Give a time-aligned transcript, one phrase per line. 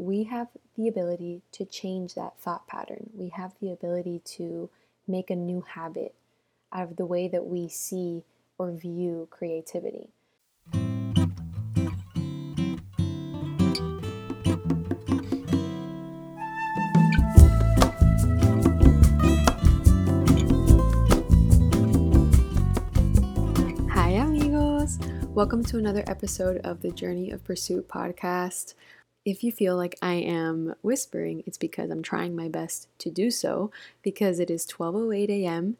[0.00, 3.10] we have the ability to change that thought pattern.
[3.14, 4.70] We have the ability to
[5.06, 6.14] make a new habit
[6.72, 8.24] out of the way that we see
[8.56, 10.08] or view creativity.
[25.32, 28.74] Welcome to another episode of the Journey of Pursuit podcast.
[29.24, 33.30] If you feel like I am whispering, it's because I'm trying my best to do
[33.30, 33.70] so
[34.02, 35.76] because it is 12:08 a.m.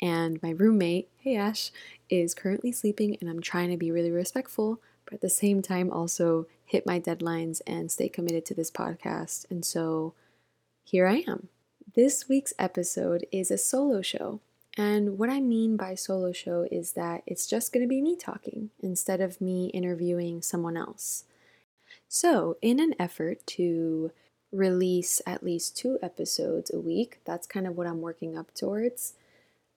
[0.00, 1.70] and my roommate, hey Ash,
[2.10, 5.90] is currently sleeping and I'm trying to be really respectful, but at the same time
[5.92, 9.48] also hit my deadlines and stay committed to this podcast.
[9.50, 10.14] And so
[10.82, 11.48] here I am.
[11.94, 14.40] This week's episode is a solo show.
[14.76, 18.16] And what I mean by solo show is that it's just going to be me
[18.16, 21.24] talking instead of me interviewing someone else.
[22.14, 24.12] So, in an effort to
[24.52, 29.14] release at least two episodes a week, that's kind of what I'm working up towards.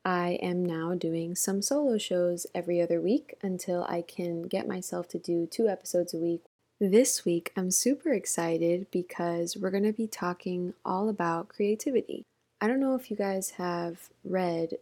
[0.03, 5.07] I am now doing some solo shows every other week until I can get myself
[5.09, 6.41] to do two episodes a week.
[6.77, 12.23] This week, I'm super excited because we're going to be talking all about creativity.
[12.59, 14.73] I don't know if you guys have read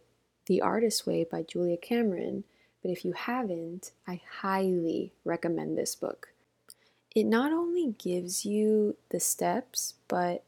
[0.46, 2.42] The Artist Way by Julia Cameron,
[2.82, 6.33] but if you haven't, I highly recommend this book
[7.14, 10.42] it not only gives you the steps, but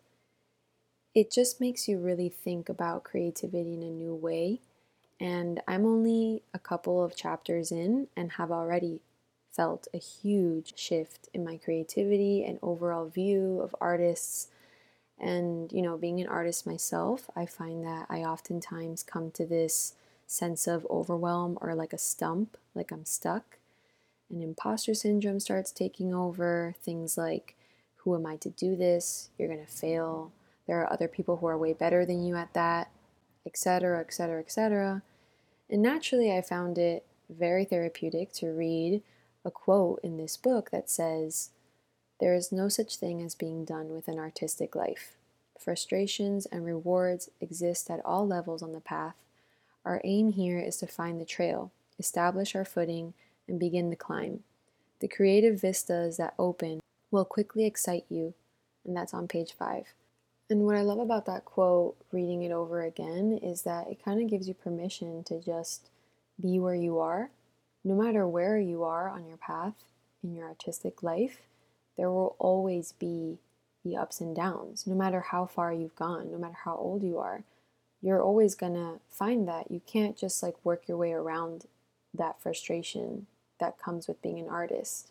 [1.14, 4.60] it just makes you really think about creativity in a new way.
[5.20, 9.00] And I'm only a couple of chapters in and have already
[9.50, 14.48] felt a huge shift in my creativity and overall view of artists.
[15.18, 19.94] And, you know, being an artist myself, I find that I oftentimes come to this
[20.26, 23.56] sense of overwhelm or like a stump, like I'm stuck
[24.30, 26.74] and imposter syndrome starts taking over.
[26.80, 27.54] Things like,
[27.96, 29.30] who am I to do this?
[29.38, 30.32] You're going to fail.
[30.66, 32.90] There are other people who are way better than you at that,
[33.44, 35.02] etc., etc., etc.
[35.70, 39.02] And naturally, I found it very therapeutic to read
[39.44, 41.50] a quote in this book that says,
[42.20, 45.12] There is no such thing as being done with an artistic life.
[45.58, 49.16] Frustrations and rewards exist at all levels on the path.
[49.84, 53.14] Our aim here is to find the trail, establish our footing,
[53.48, 54.40] and begin the climb.
[55.00, 56.80] The creative vistas that open
[57.10, 58.34] will quickly excite you,
[58.84, 59.94] and that's on page five.
[60.48, 64.22] And what I love about that quote, reading it over again, is that it kind
[64.22, 65.90] of gives you permission to just
[66.40, 67.30] be where you are.
[67.84, 69.74] No matter where you are on your path
[70.22, 71.42] in your artistic life,
[71.96, 73.38] there will always be
[73.84, 74.86] the ups and downs.
[74.86, 77.42] No matter how far you've gone, no matter how old you are,
[78.02, 81.66] you're always gonna find that you can't just like work your way around
[82.14, 83.26] that frustration
[83.58, 85.10] that comes with being an artist.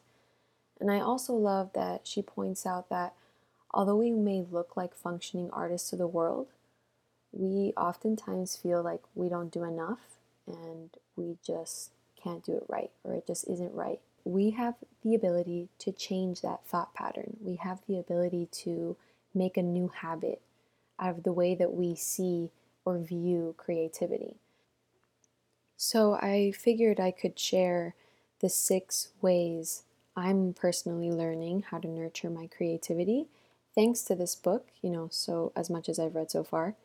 [0.79, 3.13] And I also love that she points out that
[3.71, 6.47] although we may look like functioning artists to the world,
[7.31, 10.17] we oftentimes feel like we don't do enough
[10.47, 11.91] and we just
[12.21, 13.99] can't do it right or it just isn't right.
[14.23, 17.37] We have the ability to change that thought pattern.
[17.41, 18.97] We have the ability to
[19.33, 20.41] make a new habit
[20.97, 22.51] out of the way that we see
[22.85, 24.37] or view creativity.
[25.77, 27.95] So I figured I could share
[28.45, 29.81] the six ways
[30.15, 33.25] I'm personally learning how to nurture my creativity
[33.73, 36.75] thanks to this book, you know, so as much as I've read so far.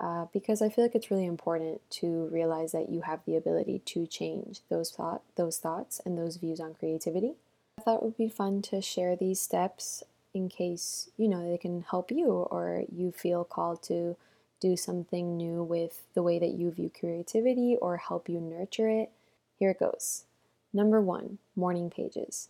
[0.00, 3.80] Uh, because I feel like it's really important to realize that you have the ability
[3.84, 7.34] to change those thought, those thoughts, and those views on creativity.
[7.78, 10.02] I thought it would be fun to share these steps
[10.34, 14.16] in case you know they can help you or you feel called to
[14.60, 19.12] do something new with the way that you view creativity or help you nurture it.
[19.60, 20.24] Here it goes.
[20.72, 22.48] Number one, morning pages.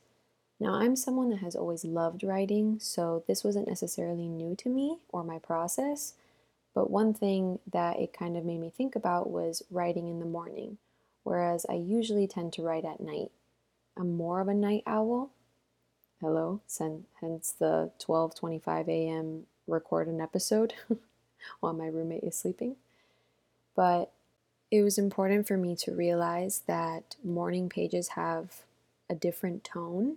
[0.60, 4.98] Now, I'm someone that has always loved writing, so this wasn't necessarily new to me
[5.08, 6.14] or my process.
[6.74, 10.24] But one thing that it kind of made me think about was writing in the
[10.24, 10.78] morning,
[11.24, 13.32] whereas I usually tend to write at night.
[13.96, 15.30] I'm more of a night owl.
[16.20, 16.60] Hello,
[17.20, 19.46] hence the 12:25 a.m.
[19.66, 20.74] record an episode
[21.60, 22.76] while my roommate is sleeping.
[23.74, 24.12] But
[24.72, 28.62] it was important for me to realize that morning pages have
[29.10, 30.16] a different tone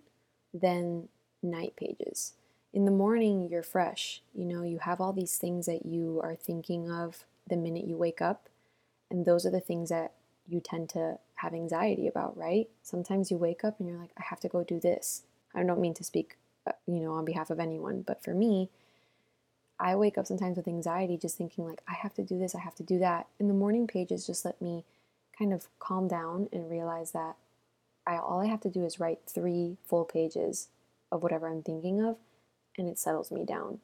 [0.54, 1.10] than
[1.44, 2.36] night pages.
[2.74, 4.22] In the morning, you're fresh.
[4.34, 7.98] You know, you have all these things that you are thinking of the minute you
[7.98, 8.48] wake up.
[9.12, 10.13] And those are the things that
[10.48, 12.69] you tend to have anxiety about, right?
[12.81, 15.24] Sometimes you wake up and you're like, I have to go do this.
[15.54, 18.69] I don't mean to speak, uh, you know, on behalf of anyone, but for me,
[19.80, 22.60] I wake up sometimes with anxiety just thinking like I have to do this, I
[22.60, 23.27] have to do that.
[23.39, 24.86] And the morning pages just let me
[25.38, 27.36] kind of calm down and realize that
[28.07, 30.69] I all I have to do is write 3 full pages
[31.12, 32.18] of whatever I'm thinking of
[32.77, 33.80] and it settles me down.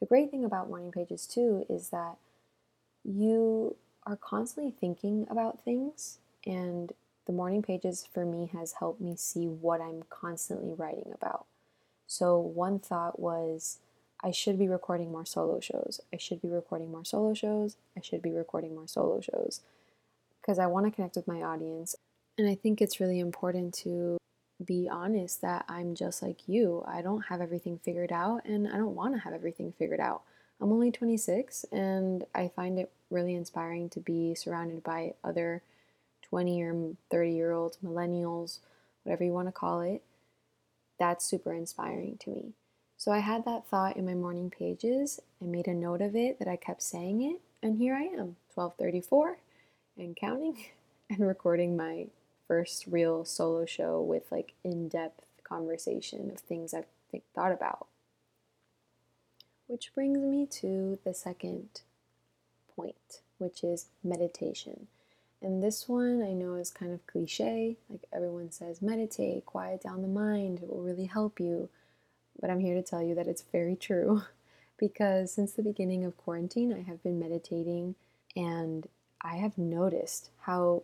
[0.00, 2.16] The great thing about morning pages, too, is that
[3.04, 6.92] you are constantly thinking about things, and
[7.26, 11.46] the morning pages for me has helped me see what I'm constantly writing about.
[12.06, 13.78] So, one thought was
[14.24, 16.00] I should be recording more solo shows.
[16.12, 17.76] I should be recording more solo shows.
[17.94, 19.60] I should be recording more solo shows
[20.40, 21.94] because I want to connect with my audience.
[22.38, 24.16] And I think it's really important to
[24.64, 26.82] be honest that I'm just like you.
[26.86, 30.22] I don't have everything figured out and I don't want to have everything figured out.
[30.58, 35.60] I'm only 26 and I find it really inspiring to be surrounded by other
[36.30, 38.60] 20 or 30 year olds, millennials,
[39.02, 40.02] whatever you want to call it.
[40.98, 42.52] That's super inspiring to me.
[43.04, 45.20] So I had that thought in my morning pages.
[45.42, 48.36] I made a note of it that I kept saying it, and here I am,
[48.54, 49.40] 1234
[49.98, 50.64] and counting
[51.10, 52.06] and recording my
[52.48, 57.88] first real solo show with like in-depth conversation of things I've think, thought about.
[59.66, 61.82] Which brings me to the second
[62.74, 64.86] point, which is meditation.
[65.42, 70.00] And this one I know is kind of cliche, like everyone says meditate, quiet down
[70.00, 71.68] the mind, it will really help you.
[72.40, 74.22] But I'm here to tell you that it's very true
[74.78, 77.94] because since the beginning of quarantine, I have been meditating
[78.36, 78.86] and
[79.20, 80.82] I have noticed how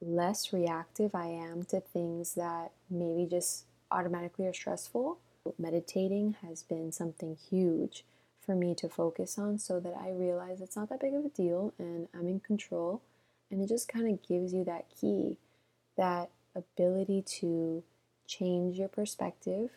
[0.00, 5.18] less reactive I am to things that maybe just automatically are stressful.
[5.58, 8.04] Meditating has been something huge
[8.40, 11.28] for me to focus on so that I realize it's not that big of a
[11.28, 13.02] deal and I'm in control.
[13.50, 15.38] And it just kind of gives you that key,
[15.96, 17.82] that ability to
[18.26, 19.70] change your perspective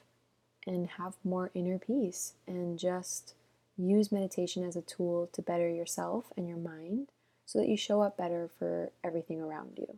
[0.67, 3.33] and have more inner peace and just
[3.77, 7.07] use meditation as a tool to better yourself and your mind
[7.45, 9.97] so that you show up better for everything around you.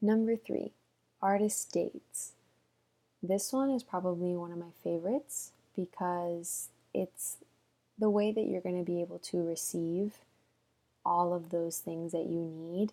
[0.00, 0.72] Number three,
[1.20, 2.32] artist dates.
[3.22, 7.36] This one is probably one of my favorites because it's
[7.98, 10.14] the way that you're going to be able to receive
[11.04, 12.92] all of those things that you need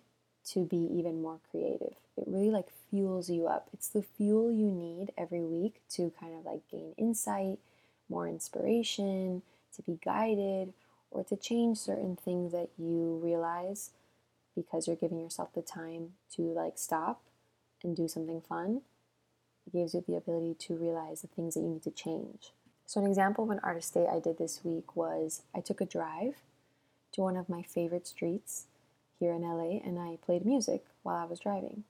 [0.54, 1.96] to be even more creative.
[2.16, 3.70] It really like fuels you up.
[3.74, 7.60] It's the fuel you need every week to kind of like gain insight,
[8.10, 9.42] more inspiration,
[9.76, 10.74] to be guided,
[11.12, 13.92] or to change certain things that you realize
[14.56, 17.22] because you're giving yourself the time to like stop
[17.84, 18.82] and do something fun.
[19.66, 22.52] It gives you the ability to realize the things that you need to change.
[22.86, 25.86] So, an example of an artist day I did this week was I took a
[25.86, 26.36] drive
[27.12, 28.66] to one of my favorite streets
[29.20, 31.84] here in LA and I played music while I was driving,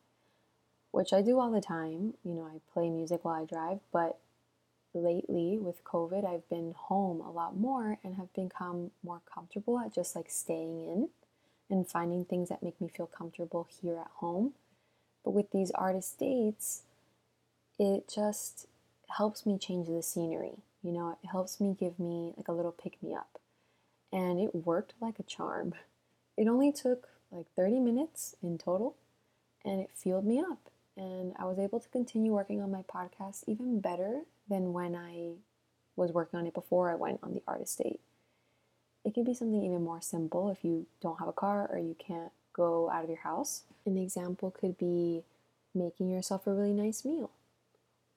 [0.92, 2.14] which I do all the time.
[2.24, 4.20] You know, I play music while I drive, but
[4.94, 9.94] lately with COVID, I've been home a lot more and have become more comfortable at
[9.94, 11.10] just like staying in
[11.70, 14.54] and finding things that make me feel comfortable here at home.
[15.24, 16.84] But with these artist dates,
[17.78, 18.68] it just
[19.18, 20.64] helps me change the scenery.
[20.84, 23.40] You know, it helps me give me like a little pick me up.
[24.12, 25.74] And it worked like a charm.
[26.38, 28.96] It only took like 30 minutes in total
[29.66, 30.70] and it fueled me up.
[30.96, 35.34] And I was able to continue working on my podcast even better than when I
[35.96, 38.00] was working on it before I went on the artist date.
[39.04, 41.96] It can be something even more simple if you don't have a car or you
[42.00, 43.64] can't go out of your house.
[43.86, 45.24] An example could be
[45.74, 47.30] making yourself a really nice meal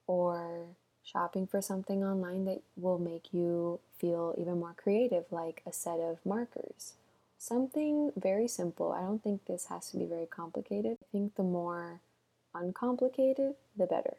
[0.07, 0.65] or
[1.03, 5.99] shopping for something online that will make you feel even more creative, like a set
[5.99, 6.93] of markers.
[7.41, 8.91] Something very simple.
[8.91, 10.99] I don't think this has to be very complicated.
[11.01, 11.99] I think the more
[12.53, 14.17] uncomplicated, the better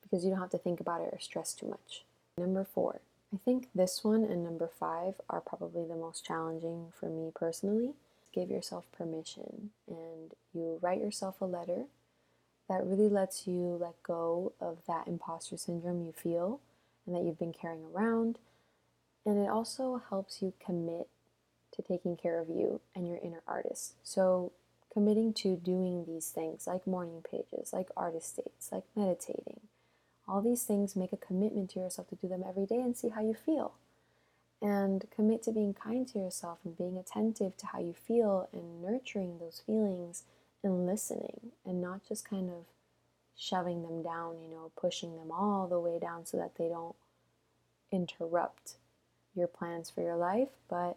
[0.00, 2.04] because you don't have to think about it or stress too much.
[2.38, 7.10] Number four, I think this one and number five are probably the most challenging for
[7.10, 7.92] me personally.
[8.32, 11.84] Give yourself permission and you write yourself a letter
[12.70, 16.58] that really lets you let go of that imposter syndrome you feel
[17.06, 18.38] and that you've been carrying around.
[19.26, 21.08] And it also helps you commit
[21.72, 23.94] to taking care of you and your inner artist.
[24.02, 24.52] So,
[24.92, 29.60] committing to doing these things like morning pages, like artist dates, like meditating,
[30.28, 33.08] all these things make a commitment to yourself to do them every day and see
[33.08, 33.74] how you feel.
[34.60, 38.80] And commit to being kind to yourself and being attentive to how you feel and
[38.80, 40.22] nurturing those feelings
[40.62, 42.66] and listening and not just kind of
[43.36, 46.94] shoving them down, you know, pushing them all the way down so that they don't
[47.90, 48.74] interrupt
[49.34, 50.50] your plans for your life.
[50.68, 50.96] But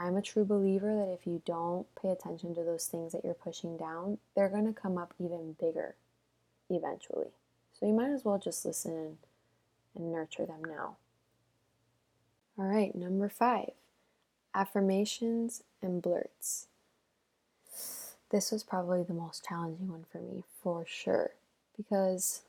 [0.00, 3.34] I'm a true believer that if you don't pay attention to those things that you're
[3.34, 5.94] pushing down, they're going to come up even bigger
[6.70, 7.32] eventually.
[7.78, 9.18] So you might as well just listen
[9.94, 10.96] and nurture them now.
[12.58, 13.72] All right, number five
[14.54, 16.66] affirmations and blurts.
[18.30, 21.32] This was probably the most challenging one for me, for sure,
[21.76, 22.40] because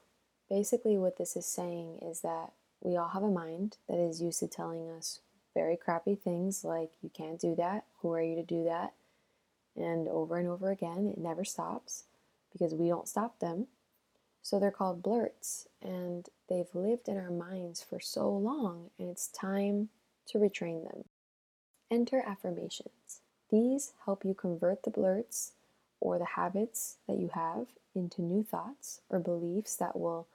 [0.49, 4.39] basically what this is saying is that we all have a mind that is used
[4.39, 5.19] to telling us
[5.53, 8.93] very crappy things like, you can't do that, who are you to do that?
[9.75, 12.03] And over and over again, it never stops
[12.51, 13.67] because we don't stop them.
[14.41, 19.27] So they're called blurts, and they've lived in our minds for so long, and it's
[19.27, 19.89] time
[20.27, 21.05] to retrain them.
[21.91, 23.21] Enter affirmations.
[23.51, 25.51] These help you convert the blurts
[25.99, 30.27] or the habits that you have into new thoughts or beliefs that will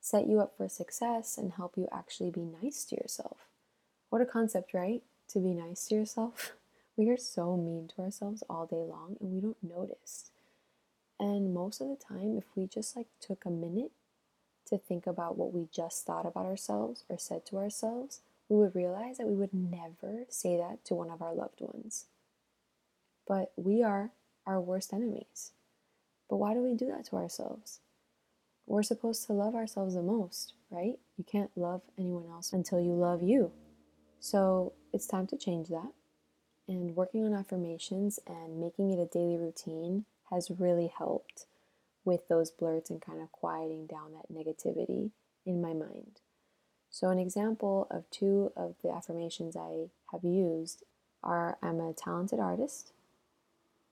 [0.00, 3.47] set you up for success and help you actually be nice to yourself.
[4.10, 5.02] What a concept, right?
[5.28, 6.52] To be nice to yourself.
[6.96, 10.32] We are so mean to ourselves all day long and we don't notice.
[11.20, 13.92] And most of the time, if we just like took a minute
[14.66, 18.74] to think about what we just thought about ourselves or said to ourselves, we would
[18.74, 22.06] realize that we would never say that to one of our loved ones.
[23.28, 24.10] But we are
[24.44, 25.52] our worst enemies.
[26.28, 27.78] But why do we do that to ourselves?
[28.66, 30.98] We're supposed to love ourselves the most, right?
[31.16, 33.52] You can't love anyone else until you love you.
[34.20, 35.92] So it's time to change that.
[36.66, 41.46] And working on affirmations and making it a daily routine has really helped
[42.04, 45.10] with those blurts and kind of quieting down that negativity
[45.46, 46.20] in my mind.
[46.90, 50.84] So, an example of two of the affirmations I have used
[51.22, 52.92] are I'm a talented artist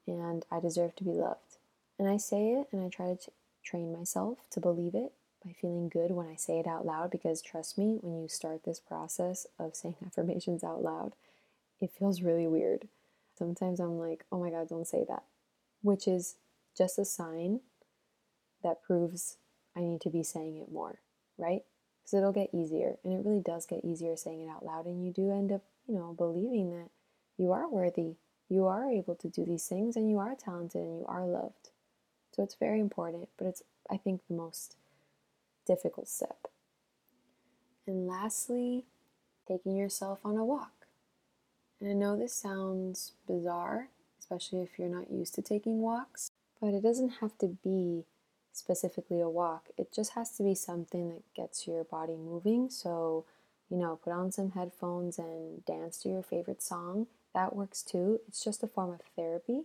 [0.07, 1.59] and I deserve to be loved.
[1.99, 3.31] And I say it and I try to
[3.63, 5.13] train myself to believe it
[5.47, 8.65] by feeling good when I say it out loud because trust me, when you start
[8.65, 11.15] this process of saying affirmations out loud,
[11.81, 12.89] it feels really weird.
[13.39, 15.23] Sometimes I'm like, oh my God, don't say that,
[15.83, 16.37] which is
[16.77, 17.61] just a sign
[18.63, 19.37] that proves
[19.77, 21.01] I need to be saying it more,
[21.39, 21.63] right?
[22.03, 22.97] Because it'll get easier.
[23.05, 24.87] And it really does get easier saying it out loud.
[24.87, 26.89] And you do end up, you know, believing that
[27.37, 28.17] you are worthy,
[28.49, 31.71] you are able to do these things, and you are talented and you are loved.
[32.33, 34.77] So it's very important, but it's, I think, the most
[35.67, 36.49] difficult step.
[37.87, 38.85] And lastly,
[39.47, 40.87] taking yourself on a walk.
[41.81, 46.31] And I know this sounds bizarre, especially if you're not used to taking walks,
[46.61, 48.05] but it doesn't have to be
[48.53, 49.69] specifically a walk.
[49.77, 52.71] It just has to be something that gets your body moving.
[52.71, 53.25] So,
[53.71, 57.07] you know, put on some headphones and dance to your favorite song.
[57.35, 58.21] That works too.
[58.27, 59.65] It's just a form of therapy.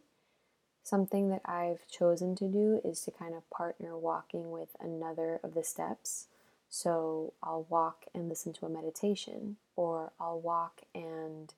[0.84, 5.54] Something that I've chosen to do is to kind of partner walking with another of
[5.54, 6.28] the steps.
[6.70, 11.54] So I'll walk and listen to a meditation, or I'll walk and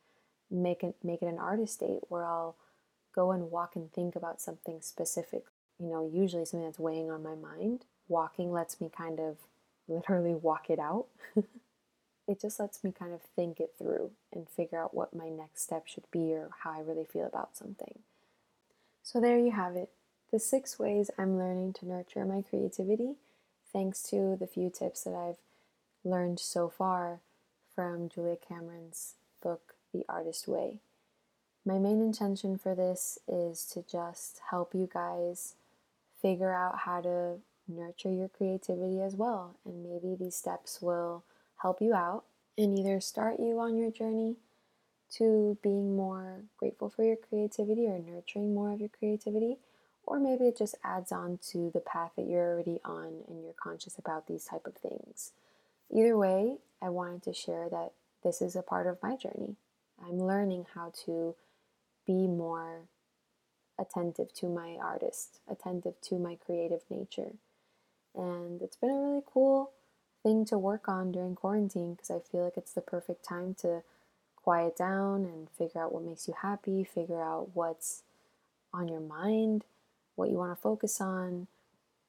[0.52, 2.56] make it make it an artist date where I'll
[3.14, 5.46] go and walk and think about something specific.
[5.80, 7.86] You know, usually something that's weighing on my mind.
[8.08, 9.38] Walking lets me kind of
[9.88, 11.06] literally walk it out.
[12.28, 15.62] it just lets me kind of think it through and figure out what my next
[15.62, 18.00] step should be or how I really feel about something.
[19.04, 19.90] So, there you have it
[20.34, 23.14] the six ways I'm learning to nurture my creativity,
[23.72, 25.38] thanks to the few tips that I've
[26.04, 27.20] learned so far
[27.76, 30.80] from Julia Cameron's book, The Artist Way.
[31.64, 35.54] My main intention for this is to just help you guys
[36.20, 37.36] figure out how to
[37.68, 39.56] nurture your creativity as well.
[39.66, 41.24] And maybe these steps will
[41.62, 42.24] help you out
[42.58, 44.38] and either start you on your journey
[45.18, 49.58] to being more grateful for your creativity or nurturing more of your creativity,
[50.06, 53.54] or maybe it just adds on to the path that you're already on and you're
[53.54, 55.32] conscious about these type of things.
[55.92, 57.92] Either way, I wanted to share that
[58.24, 59.56] this is a part of my journey.
[60.06, 61.36] I'm learning how to
[62.06, 62.82] be more
[63.80, 67.34] attentive to my artist, attentive to my creative nature.
[68.16, 69.72] And it's been a really cool
[70.22, 73.84] thing to work on during quarantine because I feel like it's the perfect time to
[74.44, 78.04] quiet down and figure out what makes you happy, figure out what's
[78.74, 79.64] on your mind,
[80.16, 81.48] what you want to focus on.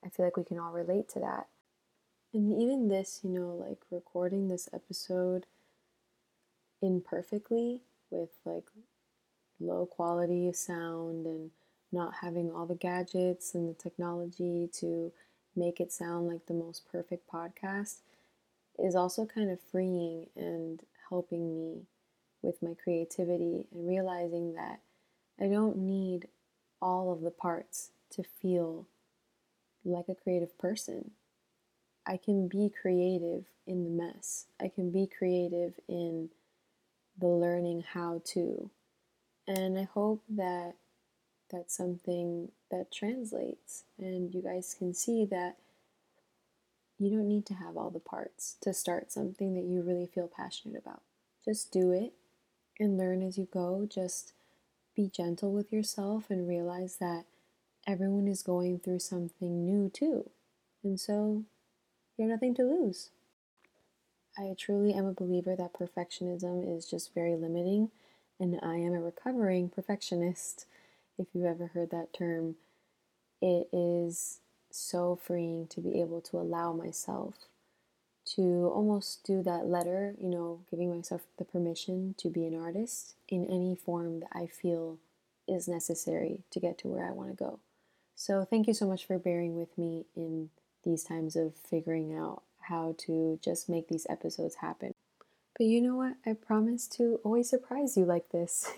[0.04, 1.46] I feel like we can all relate to that.
[2.32, 5.46] And even this, you know, like recording this episode
[6.82, 8.64] imperfectly with like
[9.60, 11.50] low quality sound and
[11.92, 15.12] not having all the gadgets and the technology to
[15.54, 17.98] make it sound like the most perfect podcast
[18.78, 21.82] is also kind of freeing and helping me
[22.44, 24.80] with my creativity and realizing that
[25.40, 26.28] I don't need
[26.80, 28.86] all of the parts to feel
[29.84, 31.12] like a creative person.
[32.06, 34.46] I can be creative in the mess.
[34.60, 36.28] I can be creative in
[37.18, 38.70] the learning how to.
[39.46, 40.74] And I hope that
[41.50, 45.56] that's something that translates and you guys can see that
[46.98, 50.28] you don't need to have all the parts to start something that you really feel
[50.28, 51.02] passionate about.
[51.44, 52.12] Just do it
[52.78, 53.86] and learn as you go.
[53.88, 54.32] Just
[54.94, 57.24] be gentle with yourself and realize that
[57.86, 60.30] everyone is going through something new too.
[60.82, 61.44] And so
[62.16, 63.10] you have nothing to lose.
[64.36, 67.90] I truly am a believer that perfectionism is just very limiting,
[68.40, 70.66] and I am a recovering perfectionist.
[71.18, 72.56] If you've ever heard that term,
[73.40, 74.40] it is
[74.70, 77.34] so freeing to be able to allow myself
[78.36, 83.14] to almost do that letter, you know, giving myself the permission to be an artist
[83.28, 84.98] in any form that I feel
[85.46, 87.60] is necessary to get to where I want to go.
[88.16, 90.50] So, thank you so much for bearing with me in
[90.84, 94.94] these times of figuring out how to just make these episodes happen.
[95.58, 96.14] But you know what?
[96.26, 98.70] I promise to always surprise you like this.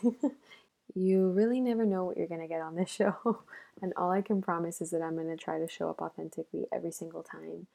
[0.95, 3.41] you really never know what you're going to get on this show.
[3.81, 6.67] and all I can promise is that I'm going to try to show up authentically
[6.73, 7.67] every single time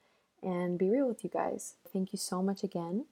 [0.44, 1.76] and be real with you guys.
[1.92, 3.06] Thank you so much again.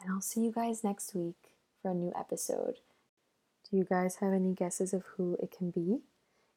[0.00, 2.78] And I'll see you guys next week for a new episode.
[3.70, 6.00] Do you guys have any guesses of who it can be?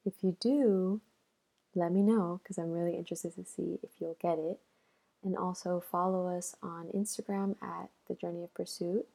[0.05, 1.01] If you do,
[1.73, 4.59] let me know because I'm really interested to see if you'll get it.
[5.23, 9.07] And also follow us on Instagram at The Journey of Pursuit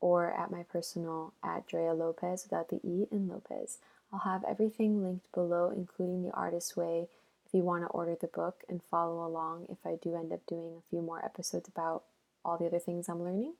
[0.00, 3.78] or at my personal at Drea Lopez without the E in Lopez.
[4.12, 7.08] I'll have everything linked below, including the artist's way,
[7.48, 10.46] if you want to order the book and follow along if I do end up
[10.46, 12.04] doing a few more episodes about
[12.44, 13.54] all the other things I'm learning.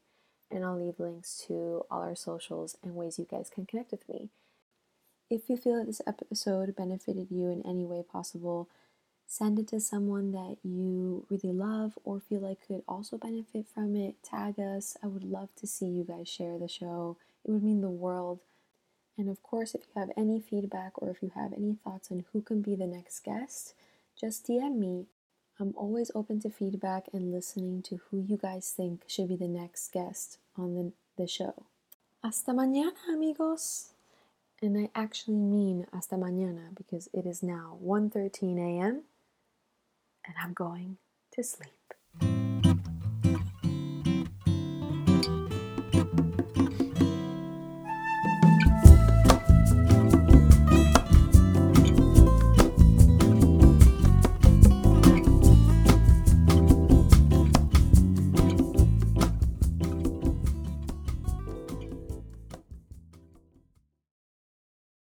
[0.50, 4.09] And I'll leave links to all our socials and ways you guys can connect with
[4.09, 4.28] me.
[5.30, 8.68] If you feel that this episode benefited you in any way possible,
[9.26, 13.95] send it to someone that you really love or feel like could also benefit from
[13.95, 14.23] it.
[14.23, 14.97] Tag us.
[15.02, 17.18] I would love to see you guys share the show.
[17.45, 18.40] It would mean the world.
[19.18, 22.25] And of course, if you have any feedback or if you have any thoughts on
[22.32, 23.75] who can be the next guest,
[24.18, 25.06] just DM me.
[25.60, 29.48] I'm always open to feedback and listening to who you guys think should be the
[29.48, 31.64] next guest on the, the show.
[32.22, 33.90] Hasta mañana, amigos!
[34.62, 39.02] And I actually mean hasta mañana because it is now 1:13 a.m
[40.28, 40.98] and I'm going
[41.32, 41.77] to sleep.